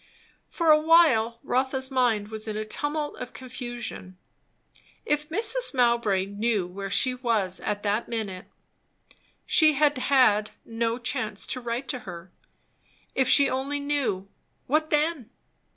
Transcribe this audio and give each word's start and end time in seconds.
For 0.49 0.71
a 0.71 0.81
while 0.81 1.39
Rotha's 1.43 1.91
mind 1.91 2.29
was 2.29 2.47
in 2.47 2.57
a 2.57 2.65
tumult 2.65 3.17
of 3.17 3.33
confusion. 3.33 4.17
If 5.05 5.29
Mrs. 5.29 5.75
Mowbray 5.75 6.25
knew 6.25 6.65
where 6.65 6.89
she 6.89 7.13
was 7.13 7.59
at 7.59 7.83
that 7.83 8.09
minute! 8.09 8.47
She 9.45 9.73
had 9.73 9.99
had 9.99 10.49
no 10.65 10.97
chance 10.97 11.45
to 11.45 11.61
write 11.61 11.87
to 11.89 11.99
her. 11.99 12.31
If 13.13 13.29
she 13.29 13.47
only 13.47 13.79
knew! 13.79 14.27
What 14.65 14.89
then? 14.89 15.29